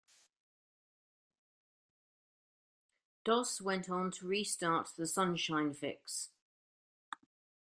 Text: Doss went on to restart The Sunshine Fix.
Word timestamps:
Doss 3.23 3.61
went 3.61 3.87
on 3.87 4.09
to 4.13 4.25
restart 4.25 4.89
The 4.97 5.05
Sunshine 5.05 5.75
Fix. 5.75 6.29